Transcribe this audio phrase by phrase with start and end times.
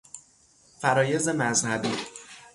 [0.79, 1.97] فرایض مذهبی